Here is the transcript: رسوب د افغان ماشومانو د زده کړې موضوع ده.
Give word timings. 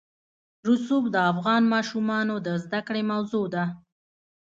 رسوب 0.67 1.03
د 1.11 1.17
افغان 1.31 1.63
ماشومانو 1.73 2.35
د 2.45 2.47
زده 2.63 2.79
کړې 2.87 3.01
موضوع 3.11 3.45
ده. 3.53 3.65